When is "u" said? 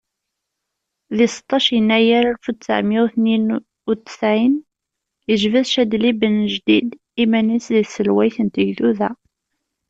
2.49-2.53, 3.03-3.07, 3.91-3.93